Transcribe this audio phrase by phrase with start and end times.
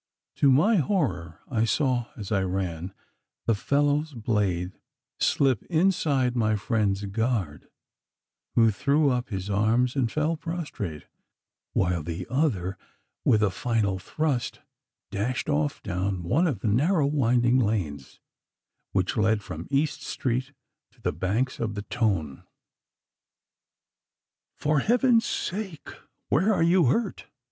[0.37, 2.91] To my horror I saw, as I ran,
[3.45, 4.79] the fellow's blade
[5.19, 7.67] slip inside my friend's guard,
[8.55, 11.05] who threw up his arms and fell prostrate,
[11.73, 12.79] while the other
[13.23, 14.59] with a final thrust
[15.11, 18.19] dashed off down one of the narrow winding lanes
[18.93, 20.51] which lead from East Street
[20.89, 22.43] to the banks of the Tone.
[24.57, 25.89] 'For Heaven's sake
[26.29, 27.27] where are you hurt?